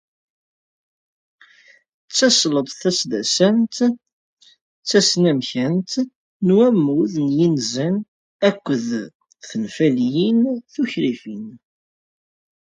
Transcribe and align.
D 2.05 2.09
tasleḍt 2.17 2.77
taseddasant 2.81 3.77
d 4.81 4.85
tesnamkant 4.89 5.91
n 6.45 6.47
wammud 6.57 7.13
n 7.25 7.27
yinzan 7.37 7.95
akked 8.47 8.85
tenfaliyin 9.49 10.39
tukrifin. 10.73 11.47